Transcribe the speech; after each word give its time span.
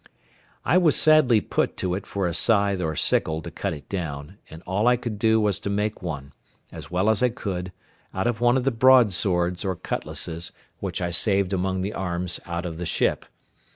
I 0.65 0.79
was 0.79 0.95
sadly 0.95 1.41
put 1.41 1.77
to 1.77 1.93
it 1.93 2.07
for 2.07 2.25
a 2.25 2.33
scythe 2.33 2.81
or 2.81 2.95
sickle 2.95 3.39
to 3.43 3.51
cut 3.51 3.71
it 3.71 3.87
down, 3.87 4.39
and 4.49 4.63
all 4.65 4.87
I 4.87 4.97
could 4.97 5.19
do 5.19 5.39
was 5.39 5.59
to 5.59 5.69
make 5.69 6.01
one, 6.01 6.33
as 6.71 6.89
well 6.89 7.07
as 7.07 7.21
I 7.21 7.29
could, 7.29 7.71
out 8.11 8.25
of 8.25 8.41
one 8.41 8.57
of 8.57 8.63
the 8.63 8.71
broadswords, 8.71 9.63
or 9.63 9.75
cutlasses, 9.75 10.53
which 10.79 11.03
I 11.03 11.11
saved 11.11 11.53
among 11.53 11.81
the 11.81 11.93
arms 11.93 12.39
out 12.47 12.65
of 12.65 12.79
the 12.79 12.85
ship. 12.87 13.27